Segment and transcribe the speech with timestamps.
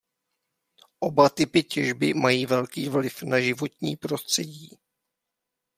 [0.99, 4.77] Oba typy těžby mají velký vliv na životní prostředí.